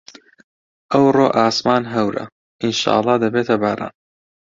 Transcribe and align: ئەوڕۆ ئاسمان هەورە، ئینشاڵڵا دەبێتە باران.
ئەوڕۆ 0.91 1.27
ئاسمان 1.37 1.83
هەورە، 1.93 2.23
ئینشاڵڵا 2.61 3.15
دەبێتە 3.23 3.55
باران. 3.63 3.93